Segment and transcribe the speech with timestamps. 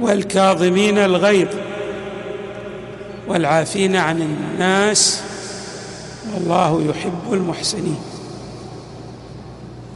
[0.00, 1.48] والكاظمين الغيظ
[3.28, 5.20] والعافين عن الناس
[6.34, 7.98] والله يحب المحسنين.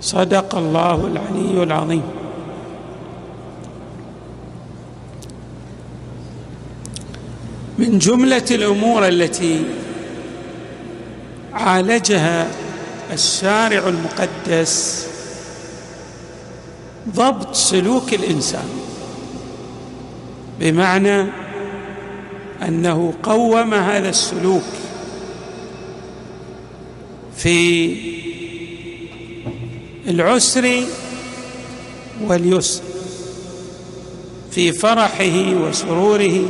[0.01, 2.03] صدق الله العلي العظيم.
[7.79, 9.65] من جملة الأمور التي
[11.53, 12.49] عالجها
[13.13, 15.07] الشارع المقدس
[17.15, 18.84] ضبط سلوك الإنسان.
[20.61, 21.27] بمعنى
[22.63, 24.63] أنه قوم هذا السلوك
[27.37, 27.97] في
[30.09, 30.83] العسر
[32.21, 32.83] واليسر
[34.51, 36.49] في فرحه وسروره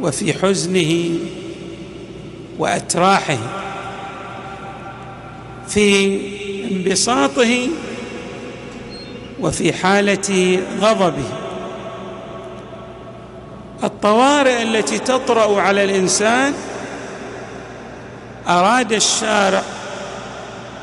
[0.00, 1.18] وفي حزنه
[2.58, 3.38] وأتراحه
[5.68, 6.18] في
[6.70, 7.68] انبساطه
[9.40, 11.37] وفي حالة غضبه.
[13.84, 16.54] الطوارئ التي تطرأ على الإنسان
[18.48, 19.62] أراد الشارع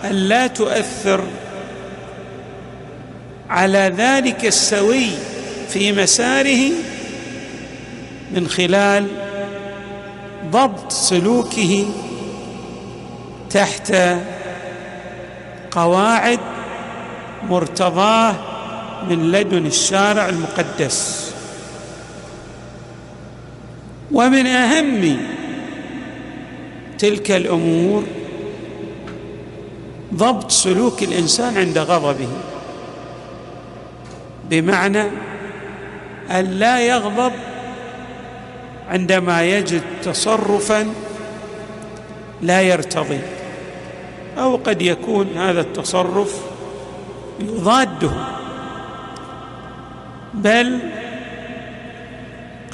[0.04, 1.24] أن لا تؤثر
[3.50, 5.08] على ذلك السوي
[5.70, 6.72] في مساره
[8.32, 9.08] من خلال
[10.52, 11.86] ضبط سلوكه
[13.50, 13.94] تحت
[15.72, 16.40] قواعد
[17.50, 18.36] مرتضاه
[19.10, 21.25] من لدن الشارع المقدس.
[24.16, 25.18] ومن أهم
[26.98, 28.04] تلك الأمور
[30.14, 32.28] ضبط سلوك الإنسان عند غضبه
[34.50, 35.04] بمعنى
[36.32, 37.32] أن لا يغضب
[38.90, 40.94] عندما يجد تصرفا
[42.42, 43.20] لا يرتضي
[44.38, 46.42] أو قد يكون هذا التصرف
[47.40, 48.12] يضاده
[50.34, 50.80] بل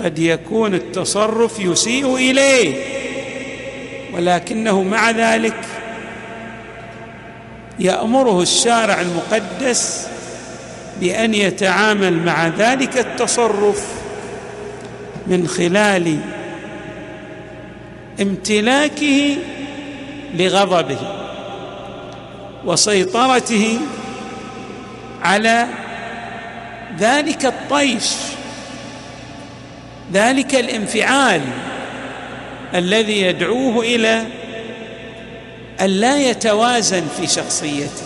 [0.04, 2.76] قد يكون التصرف يسيء إليه
[4.14, 5.66] ولكنه مع ذلك
[7.80, 10.08] يأمره الشارع المقدس
[11.02, 13.88] بأن يتعامل مع ذلك التصرف
[15.28, 16.20] من خلال
[18.22, 19.38] امتلاكه
[20.34, 21.00] لغضبه
[22.66, 23.80] وسيطرته
[25.22, 25.68] على
[27.00, 28.12] ذلك الطيش.
[30.14, 31.42] ذلك الانفعال
[32.76, 34.26] الذي يدعوه إلى
[35.82, 38.04] أن لا يتوازن في شخصيته.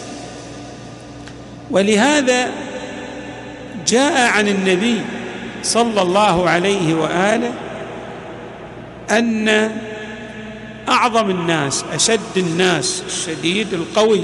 [1.72, 2.52] ولهذا
[3.88, 5.02] جاء عن النبي
[5.64, 7.54] صلى الله عليه وآله
[9.12, 9.72] أن
[10.90, 14.24] أعظم الناس أشد الناس الشديد القوي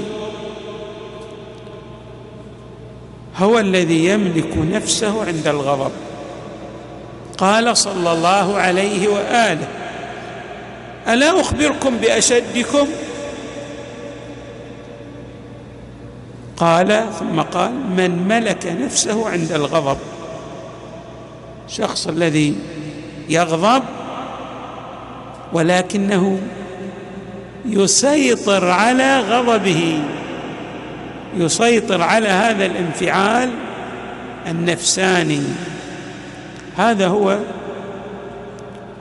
[3.36, 5.92] هو الذي يملك نفسه عند الغضب.
[7.42, 9.68] قال صلى الله عليه وآله
[11.08, 12.86] ألا أخبركم بأشدكم؟
[16.56, 19.98] قال ثم قال من ملك نفسه عند الغضب.
[21.68, 22.56] الشخص الذي
[23.28, 23.82] يغضب
[25.52, 26.40] ولكنه
[27.66, 30.02] يسيطر على غضبه
[31.36, 33.50] يسيطر على هذا الانفعال
[34.46, 35.42] النفساني.
[36.76, 37.38] هذا هو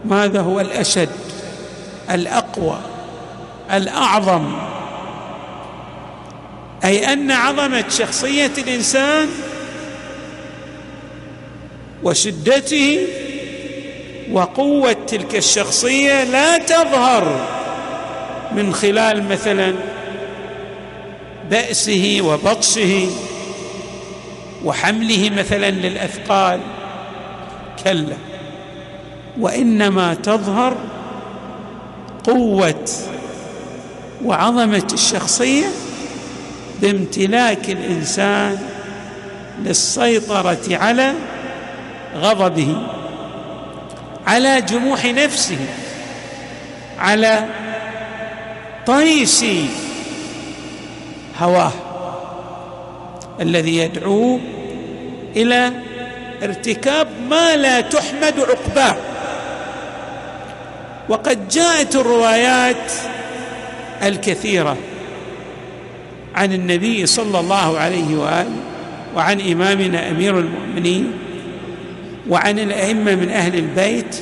[0.05, 1.09] ماذا هو الأشد
[2.11, 2.77] الأقوى
[3.73, 4.53] الأعظم.
[6.83, 9.29] أي أن عظمة شخصية الإنسان
[12.03, 13.07] وشدته
[14.31, 17.47] وقوة تلك الشخصية لا تظهر
[18.51, 19.75] من خلال مثلا
[21.49, 23.09] بأسه وبطشه
[24.65, 26.59] وحمله مثلا للأثقال.
[27.83, 28.15] كلا.
[29.39, 30.77] وإنما تظهر
[32.23, 32.85] قوة
[34.25, 35.65] وعظمة الشخصية
[36.81, 38.57] بامتلاك الإنسان
[39.63, 41.13] للسيطرة على
[42.15, 42.75] غضبه
[44.27, 45.57] على جموح نفسه
[46.99, 47.45] على
[48.87, 49.45] طيش
[51.39, 51.71] هواه
[53.41, 54.39] الذي يدعوه
[55.35, 55.71] إلى
[56.43, 58.95] ارتكاب ما لا تحمد عقباه.
[61.09, 62.91] وقد جاءت الروايات
[64.03, 64.77] الكثيرة
[66.35, 68.55] عن النبي صلى الله عليه وآله
[69.15, 71.13] وعن إمامنا أمير المؤمنين
[72.29, 74.15] وعن الأئمة من أهل البيت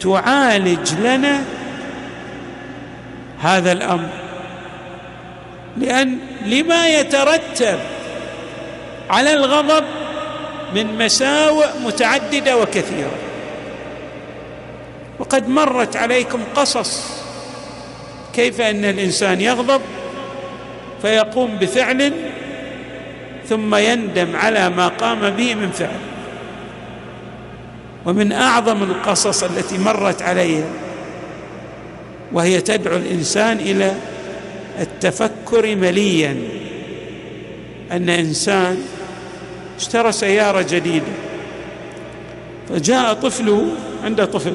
[0.00, 1.42] تعالج لنا
[3.40, 4.08] هذا الأمر.
[5.76, 7.78] لأن لما يترتب
[9.10, 9.84] على الغضب
[10.74, 13.16] من مساوئ متعددة وكثيرة.
[15.18, 17.06] وقد مرت عليكم قصص
[18.34, 19.80] كيف أن الإنسان يغضب
[21.02, 22.12] فيقوم بفعل
[23.48, 26.00] ثم يندم على ما قام به من فعل.
[28.06, 30.64] ومن أعظم القصص التي مرت علي
[32.32, 33.94] وهي تدعو الإنسان إلى
[34.80, 36.36] التفكر مليا.
[37.92, 38.82] أن إنسان
[39.78, 41.12] اشترى سيارة جديدة.
[42.68, 43.68] فجاء طفله
[44.04, 44.54] عنده طفل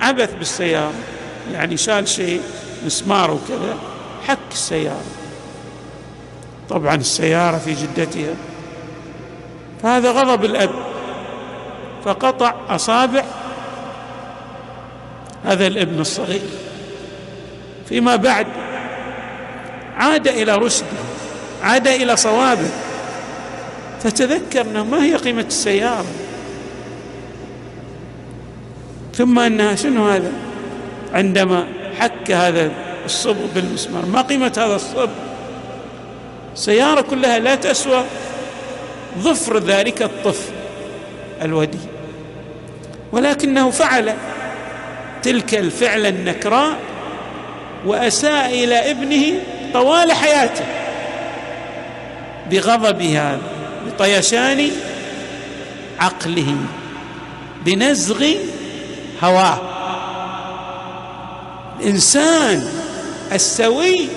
[0.00, 0.92] عبث بالسيارة
[1.52, 2.40] يعني شال شيء
[2.86, 3.76] مسمار وكذا
[4.26, 5.04] حك السيارة.
[6.70, 8.34] طبعا السيارة في جدتها.
[9.82, 10.70] فهذا غضب الأب
[12.04, 13.24] فقطع أصابع
[15.44, 16.42] هذا الابن الصغير.
[17.88, 18.46] فيما بعد
[19.96, 20.86] عاد إلى رشده
[21.62, 22.70] عاد إلى صوابه.
[24.02, 26.04] فتذكر إنه ما هي قيمة السيارة.
[29.14, 30.32] ثم إنها شنو هذا؟
[31.12, 31.66] عندما
[31.98, 32.70] حك هذا
[33.04, 34.06] الصب بالمسمار.
[34.06, 35.10] ما قيمة هذا الصب
[36.54, 38.04] سيارة كلها لا تسوى
[39.18, 40.52] ظفر ذلك الطفل
[41.42, 41.78] الودي
[43.12, 44.14] ولكنه فعل
[45.22, 46.76] تلك الفعل النكراء
[47.86, 49.40] وأساء إلى ابنه
[49.72, 50.64] طوال حياته
[52.50, 53.59] بغضب هذا.
[54.00, 54.70] بطيشان
[55.98, 56.56] عقله
[57.64, 58.24] بنزغ
[59.22, 59.60] هواه.
[61.80, 62.68] الإنسان
[63.32, 64.08] السوي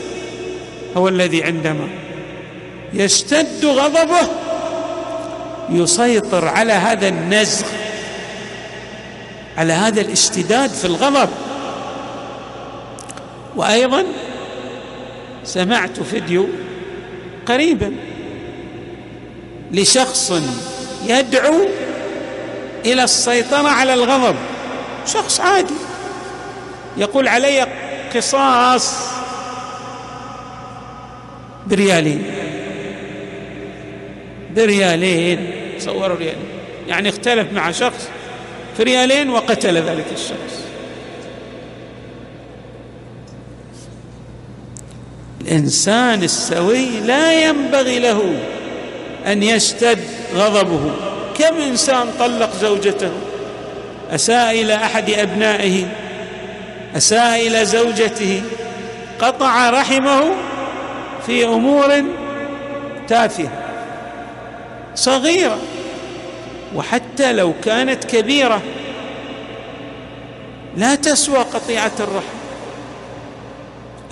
[0.97, 1.87] هو الذي عندما
[2.93, 4.27] يشتد غضبه
[5.69, 7.65] يسيطر على هذا النزغ
[9.57, 11.29] على هذا الاشتداد في الغضب.
[13.55, 14.05] وأيضا
[15.43, 16.47] سمعت فيديو
[17.45, 18.12] قريبا
[19.73, 20.33] لشخص
[21.05, 21.67] يدعو
[22.85, 24.35] إلى السيطرة على الغضب.
[25.07, 25.73] شخص عادي.
[26.97, 27.67] يقول علي
[28.15, 28.95] قصاص
[31.67, 32.23] بريالين.
[34.55, 35.51] بريالين.
[35.79, 36.45] صوروا ريالين.
[36.87, 38.09] يعني اختلف مع شخص
[38.77, 40.63] في ريالين وقتل ذلك الشخص.
[45.41, 48.39] الإنسان السوي لا ينبغي له
[49.27, 49.99] أن يشتد
[50.35, 50.91] غضبه.
[51.37, 53.11] كم إنسان طلق زوجته؟
[54.11, 55.85] أساء إلى أحد أبنائه؟
[56.97, 58.41] أساء إلى زوجته؟
[59.19, 60.21] قطع رحمه
[61.25, 62.03] في أمور
[63.07, 63.51] تافهة.
[64.95, 65.57] صغيرة
[66.75, 68.61] وحتى لو كانت كبيرة
[70.77, 72.37] لا تسوى قطيعة الرحم.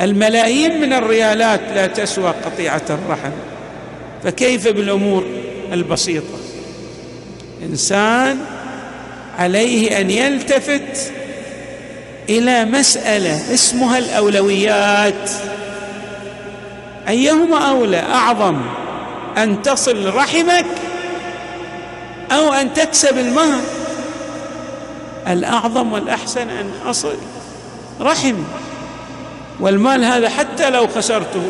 [0.02, 3.32] الملايين من الريالات لا تسوى قطيعة الرحم.
[4.24, 5.26] فكيف بالأمور
[5.72, 6.38] البسيطة؟
[7.64, 8.38] إنسان
[9.38, 11.12] عليه أن يلتفت
[12.30, 15.32] إلى مسألة اسمها الأولويات.
[17.08, 18.62] أيهما أولى؟ أعظم
[19.38, 20.66] أن تصل رحمك
[22.32, 23.62] أو أن تكسب المال
[25.28, 27.16] الأعظم والأحسن أن أصل
[28.02, 28.44] رحمي
[29.60, 31.44] والمال هذا حتى لو خسرته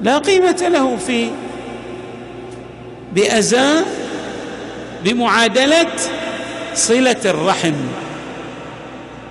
[0.00, 1.30] لا قيمة له في
[3.14, 3.84] بأزاء
[5.04, 5.86] بمعادلة
[6.74, 7.74] صلة الرحم.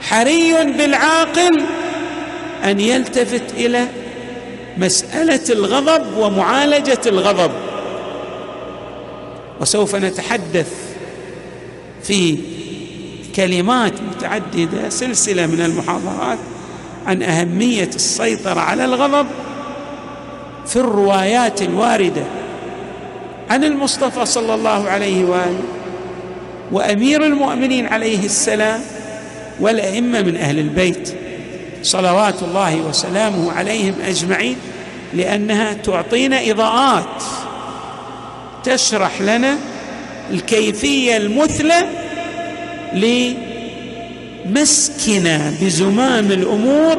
[0.02, 1.64] حري بالعاقل
[2.64, 3.88] أن يلتفت إلى
[4.78, 7.52] مسألة الغضب ومعالجة الغضب.
[9.62, 10.74] وسوف نتحدث
[12.04, 12.38] في
[13.36, 16.38] كلمات متعددة سلسلة من المحاضرات
[17.06, 19.28] عن أهمية السيطرة على الغضب.
[20.68, 22.24] في الروايات الواردة
[23.50, 25.64] عن المصطفى صلى الله عليه وآله
[26.72, 28.82] وأمير المؤمنين عليه السلام
[29.60, 31.14] والأئمة من أهل البيت
[31.84, 34.58] صلوات الله وسلامه عليهم أجمعين
[35.14, 37.24] لأنها تعطينا إضاءات
[38.64, 39.58] تشرح لنا
[40.32, 41.86] الكيفية المثلى
[44.46, 46.98] لمسكنا بزمام الأمور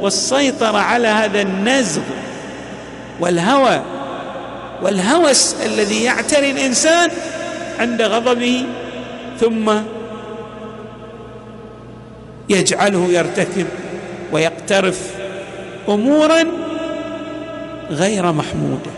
[0.00, 2.02] والسيطرة على هذا النزغ
[3.20, 3.82] والهوى
[4.82, 7.10] والهوس الذي يعتري الإنسان
[7.78, 8.66] عند غضبه
[9.40, 9.72] ثم
[12.48, 13.66] يجعله يرتكب
[14.32, 15.14] ويقترف
[15.88, 16.44] أمورا
[17.90, 18.90] غير محموده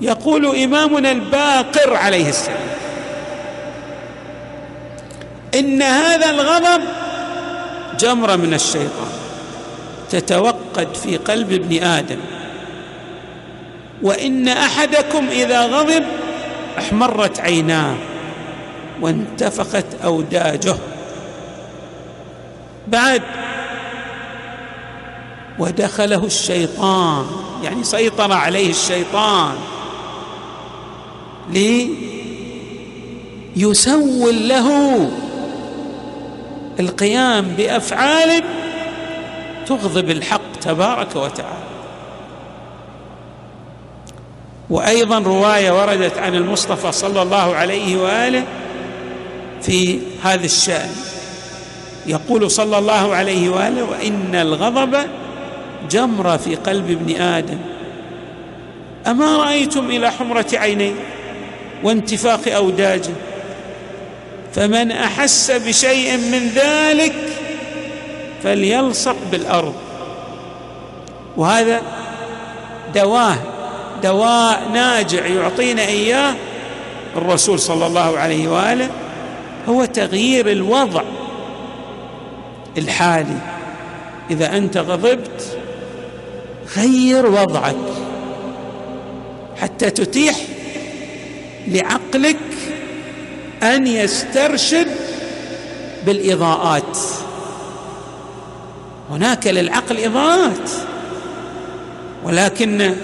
[0.00, 2.72] يقول إمامنا الباقر عليه السلام
[5.54, 6.82] إن هذا الغضب
[7.98, 9.12] جمره من الشيطان
[10.10, 12.18] تتوقد في قلب ابن آدم.
[14.02, 16.04] وإن أحدكم إذا غضب
[16.78, 17.94] احمرت عيناه
[19.00, 20.76] وانتفخت أوداجه.
[22.88, 23.22] بعد
[25.58, 27.26] ودخله الشيطان
[27.62, 29.54] يعني سيطر عليه الشيطان
[33.56, 35.10] ليسول له
[36.80, 38.44] القيام بأفعال
[39.66, 41.62] تغضب الحق تبارك وتعالى.
[44.72, 48.44] وأيضا رواية وردت عن المصطفى صلى الله عليه وآله
[49.62, 50.90] في هذا الشأن.
[52.06, 54.96] يقول صلى الله عليه وآله وإن الغضب
[55.90, 57.58] جمره في قلب ابن آدم.
[59.06, 60.92] أما رأيتم إلى حمرة عينيه
[61.82, 63.12] وانتفاخ اوداجه
[64.54, 67.14] فمن أحس بشيء من ذلك
[68.42, 69.74] فليلصق بالأرض.
[71.36, 71.82] وهذا
[72.94, 73.36] دواه
[74.02, 76.34] دواء ناجع يعطينا إياه
[77.16, 78.90] الرسول صلى الله عليه وآله
[79.68, 81.02] هو تغيير الوضع
[82.78, 83.38] الحالي.
[84.30, 85.58] إذا أنت غضبت
[86.76, 87.76] غير وضعك
[89.60, 90.36] حتى تتيح
[91.68, 92.36] لعقلك
[93.62, 94.88] أن يسترشد
[96.06, 96.98] بالإضاءات.
[99.10, 100.70] هناك للعقل إضاءات
[102.24, 102.94] ولكن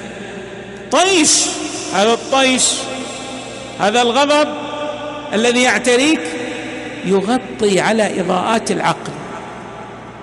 [0.92, 1.46] طيش
[1.94, 2.64] هذا الطيش
[3.80, 4.48] هذا الغضب
[5.34, 6.20] الذي يعتريك
[7.04, 9.12] يغطي على إضاءات العقل.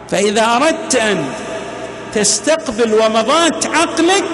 [0.10, 1.26] فإذا أردت أن
[2.14, 4.26] تستقبل ومضات عقلك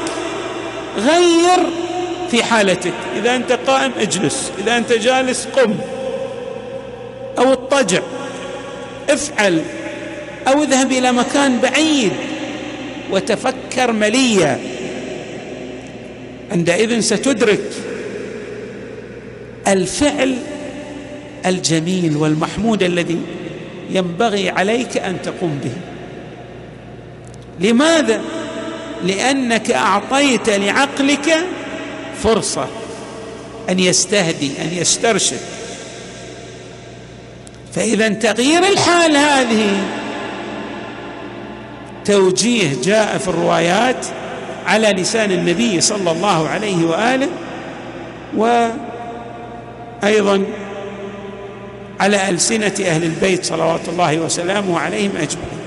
[0.98, 1.60] غير
[2.32, 2.94] في حالتك.
[3.16, 4.52] إذا أنت قائم اجلس.
[4.58, 5.76] إذا أنت جالس قم.
[7.38, 8.02] أو اضطجع.
[9.10, 9.62] افعل.
[10.48, 12.12] أو اذهب إلى مكان بعيد
[13.12, 14.60] وتفكر مليا.
[16.52, 17.72] عندئذ ستدرك
[19.68, 20.38] الفعل
[21.46, 23.22] الجميل والمحمود الذي
[23.92, 25.72] ينبغي عليك أن تقوم به.
[27.70, 28.22] لماذا؟
[29.04, 31.38] لأنك أعطيت لعقلك
[32.24, 32.68] فرصة
[33.70, 35.40] أن يستهدي أن يسترشد.
[37.74, 39.84] فإذا تغيير الحال هذه
[42.06, 44.06] توجيه جاء في الروايات
[44.72, 47.30] على لسان النبي صلى الله عليه وآله
[50.04, 50.44] وأيضا
[52.00, 55.62] على ألسنة أهل البيت صلوات الله وسلامه عليهم أجمعين.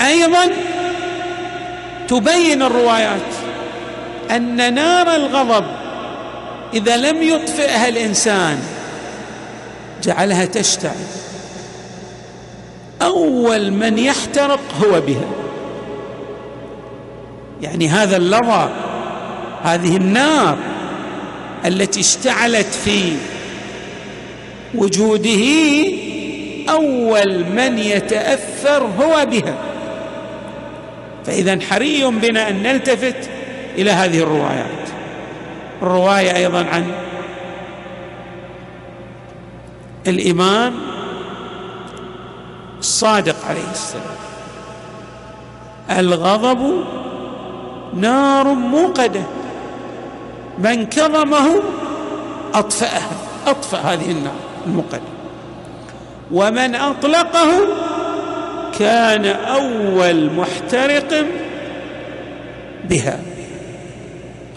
[0.00, 0.46] أيضا
[2.08, 3.20] تبين الروايات
[4.30, 5.64] أن نار الغضب
[6.74, 8.58] إذا لم يطفئها الإنسان
[10.02, 10.94] جعلها تشتعل.
[13.02, 15.28] أول من يحترق هو بها.
[17.62, 18.68] يعني هذا اللظى
[19.62, 20.56] هذه النار
[21.66, 23.12] التي اشتعلت في
[24.74, 25.44] وجوده
[26.68, 29.54] أول من يتأثر هو بها.
[31.26, 33.30] فإذا حري بنا أن نلتفت
[33.78, 34.88] إلى هذه الروايات.
[35.82, 36.84] الرواية أيضا عن
[40.06, 40.89] الإمام
[43.00, 44.20] الصادق عليه السلام.
[45.90, 46.84] الغضب
[47.94, 49.22] نار موقدة.
[50.58, 51.62] من كظمه
[52.54, 53.10] اطفاها
[53.46, 54.34] أطفأ هذه النار
[54.66, 55.00] الموقدة.
[56.32, 57.50] ومن أطلقه
[58.78, 61.24] كان أول محترق
[62.84, 63.20] بها.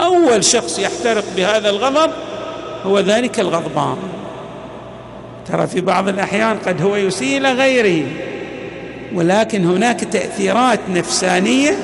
[0.02, 2.12] أول شخص يحترق بهذا الغضب
[2.86, 3.98] هو ذلك الغضبان.
[5.48, 8.33] ترى في بعض الأحيان قد هو يسيء إلى غيره.
[9.14, 11.78] ولكن هناك تأثيرات نفسانية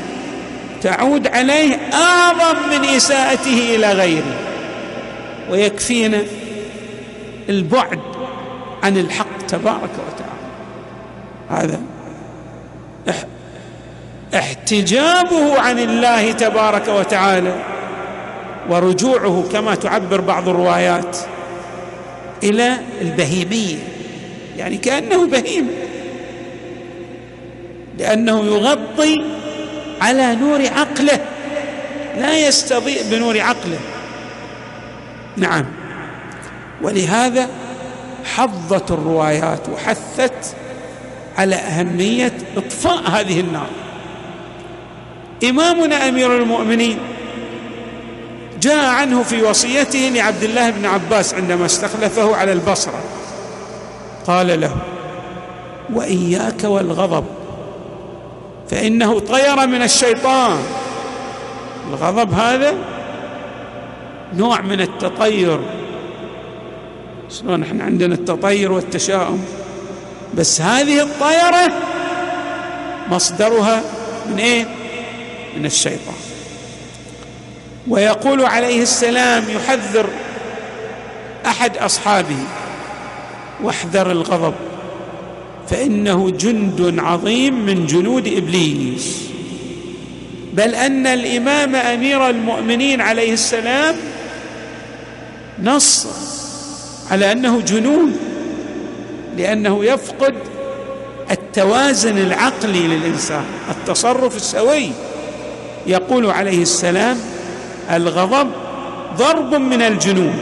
[0.82, 4.36] تعود عليه أعظم من إساءته إلى غيره
[5.50, 6.22] ويكفينا
[7.50, 8.00] البعد
[8.84, 10.30] عن الحق تبارك وتعالى.
[11.50, 11.80] هذا
[14.36, 17.56] احتجابه عن الله تبارك وتعالى
[18.70, 21.18] ورجوعه كما تعبر بعض الروايات
[22.44, 23.78] إلى البهيمية
[24.58, 25.68] يعني كأنه بهيم
[28.00, 29.24] لأنه يغطي
[30.02, 31.20] على نور عقله
[32.18, 33.80] لا يستضيء بنور عقله.
[35.38, 35.66] نعم.
[36.82, 37.50] ولهذا
[38.36, 40.56] حضت الروايات وحثت
[41.38, 43.70] على أهمية إطفاء هذه النار.
[45.44, 47.00] إمامنا أمير المؤمنين
[48.62, 53.04] جاء عنه في وصيته لعبد الله بن عباس عندما استخلفه على البصرة.
[54.28, 54.76] قال له
[55.94, 57.39] وإياك والغضب.
[58.72, 60.60] فإنه طير من الشيطان.
[61.90, 62.74] الغضب هذا
[64.34, 65.60] نوع من التطير.
[67.30, 69.46] شلون إحنا عندنا التطير والتشاؤم؟
[70.36, 71.74] بس هذه الطيرة
[73.10, 73.82] مصدرها
[74.30, 74.66] من إيه؟
[75.58, 76.16] من الشيطان.
[77.88, 80.10] ويقول عليه السلام يحذر
[81.46, 82.44] أحد أصحابه
[83.64, 84.54] واحذر الغضب.
[85.70, 89.30] فإنه جند عظيم من جنود إبليس.
[90.54, 93.96] بل أن الإمام أمير المؤمنين عليه السلام
[95.64, 96.08] نص
[97.12, 98.16] على أنه جنون
[99.38, 100.36] لأنه يفقد
[101.32, 104.90] التوازن العقلي للإنسان التصرف السوي.
[105.88, 107.18] يقول عليه السلام
[107.92, 108.48] الغضب
[109.18, 110.40] ضرب من الجنون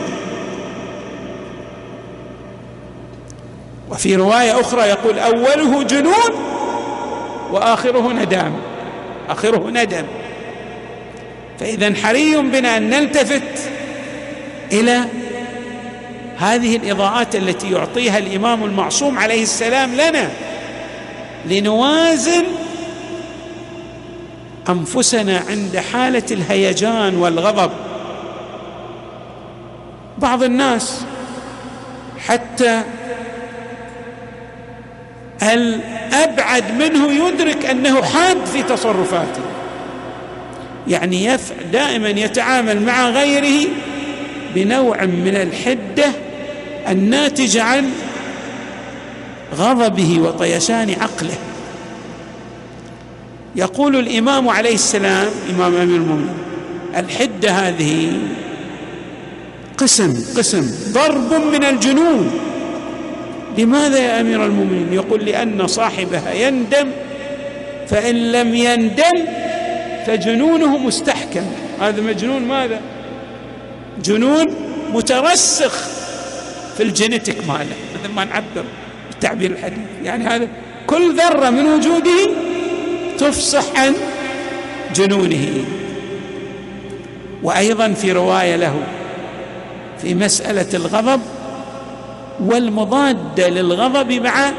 [3.98, 6.32] وفي رواية أخرى يقول أوله جنون
[7.52, 8.54] وآخره ندام
[9.30, 10.04] آخره ندم.
[11.60, 13.70] فإذا حري بنا أن نلتفت
[14.72, 15.06] إلى
[16.38, 20.30] هذه الإضاءات التي يعطيها الإمام المعصوم عليه السلام لنا
[21.46, 22.44] لنوازن
[24.70, 27.72] أنفسنا عند حالة الهيجان والغضب.
[30.18, 31.02] بعض الناس
[32.28, 32.84] حتى
[35.44, 39.42] الابعد منه يدرك أنه حاد في تصرفاته؟
[40.88, 41.38] يعني
[41.72, 43.70] دائما يتعامل مع غيره
[44.56, 46.12] بنوع من الحدة
[46.90, 47.90] الناتجه عن
[49.56, 51.38] غضبه وطيشان عقله.
[53.56, 56.38] يقول الإمام عليه السلام إمام أمير المؤمنين
[56.98, 58.12] الحدة هذه
[59.78, 62.32] قسم قسم ضرب من الجنون.
[63.58, 66.92] لماذا يا أمير المؤمنين؟ يقول لأن صاحبها يندم
[67.88, 69.26] فإن لم يندم
[70.08, 71.46] فجنونه مستحكم.
[71.82, 72.82] هذا مجنون ماذا؟
[74.04, 74.46] جنون
[74.94, 75.74] مترسخ
[76.78, 78.66] في الجينيتيك ماله مثل ما نعبر
[79.10, 79.80] بالتعبير الحديث.
[80.04, 80.48] يعني هذا
[80.88, 82.32] كل ذرة من وجوده
[83.18, 83.94] تفصح عن
[84.96, 85.66] جنونه.
[87.44, 88.84] وأيضا في رواية له
[90.02, 91.22] في مسألة الغضب
[92.40, 94.52] والمضاده للغضب مع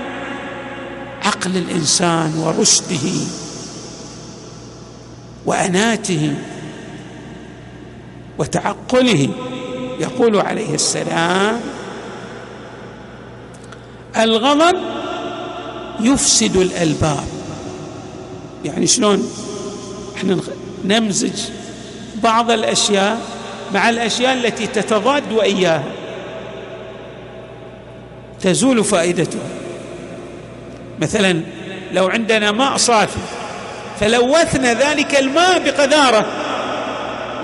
[1.22, 3.10] عقل الإنسان ورشده
[5.46, 6.34] وأناته
[8.38, 9.28] وتعقله.
[10.00, 11.60] يقول عليه السلام
[14.16, 14.76] الغضب
[16.00, 17.24] يفسد الألباب.
[18.64, 19.30] يعني شلون؟
[20.16, 20.38] إحنا
[20.84, 21.40] نمزج
[22.22, 23.20] بعض الأشياء
[23.74, 25.97] مع الأشياء التي تتضاد وإياها.
[28.42, 29.38] تزول فائدته.
[31.00, 31.40] مثلا
[31.92, 33.18] لو عندنا ماء صافي
[34.00, 36.26] فلوثنا ذلك الماء بقذاره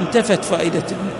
[0.00, 1.14] انتفت فائده الماء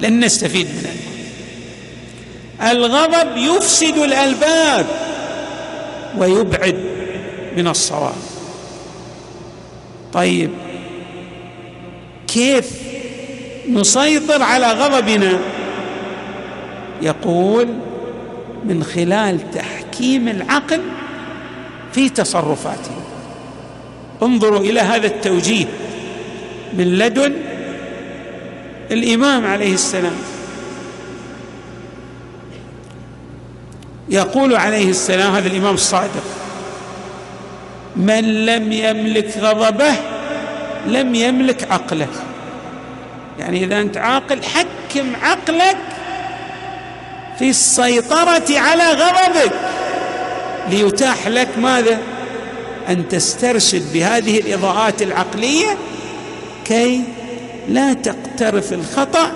[0.00, 4.86] لن نستفيد من الماء الغضب يفسد الألباب
[6.18, 6.76] ويبعد
[7.56, 8.14] من الصواب.
[10.12, 10.50] طيب
[12.28, 12.70] كيف
[13.68, 15.38] نسيطر على غضبنا؟
[17.02, 17.68] يقول
[18.64, 20.80] من خلال تحكيم العقل
[21.92, 22.90] في تصرفاته.
[24.22, 25.66] انظروا إلى هذا التوجيه
[26.72, 27.32] من لدن
[28.90, 30.16] الإمام عليه السلام.
[34.08, 36.24] يقول عليه السلام هذا الإمام الصادق
[37.96, 39.94] من لم يملك غضبه
[40.86, 42.08] لم يملك عقله.
[43.38, 45.76] يعني إذا أنت عاقل حكم عقلك
[47.40, 49.52] في السيطرة على غضبك.
[50.70, 51.98] ليتاح لك ماذا؟
[52.88, 55.76] أن تسترشد بهذه الإضاءات العقلية
[56.64, 57.02] كي
[57.68, 59.32] لا تقترف الخطأ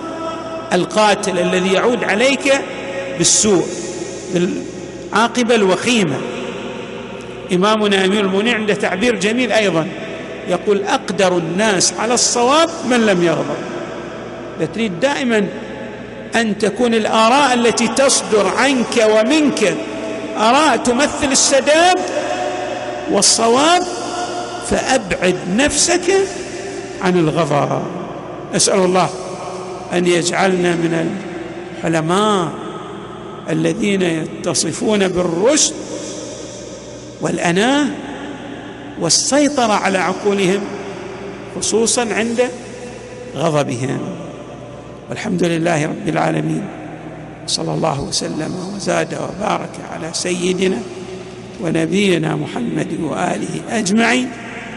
[0.73, 2.55] القاتل الذي يعود عليك
[3.19, 3.67] بالسوء
[4.35, 6.17] بالعاقبة الوخيمة.
[7.53, 9.89] إمامنا أمير المؤمنين عنده تعبير جميل أيضا.
[10.49, 13.57] يقول أقدر الناس على الصواب من لم يغضب
[14.75, 15.47] تريد دائما
[16.37, 19.77] أن تكون الآراء التي تصدر عنك ومنك
[20.37, 22.01] آراء تمثل السداد
[23.11, 23.83] والصواب
[24.71, 26.15] فأبعد نفسك
[27.03, 27.83] عن الغضب
[28.57, 29.11] أسأل الله
[29.93, 31.19] أن يجعلنا من
[31.79, 32.49] الحلماء
[33.51, 35.75] الذين يتصفون بالرشد
[37.21, 37.87] والأناة
[39.01, 40.61] والسيطرة على عقولهم
[41.57, 42.51] خصوصا عند
[43.37, 44.24] غضبهم.
[45.11, 46.65] والحمد لله رب العالمين.
[47.47, 50.79] صلى الله وسلم وزاد وبارك على سيدنا
[51.63, 54.29] ونبينا محمد وآله أجمعين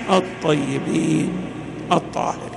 [0.10, 1.30] الطيبين
[1.92, 2.57] الطاهرين.